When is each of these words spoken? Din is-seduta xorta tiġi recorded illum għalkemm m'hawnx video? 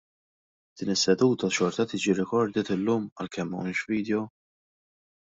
Din 0.77 0.89
is-seduta 0.95 1.47
xorta 1.57 1.85
tiġi 1.91 2.15
recorded 2.19 2.71
illum 2.77 3.05
għalkemm 3.21 3.53
m'hawnx 3.55 3.85
video? 3.93 4.23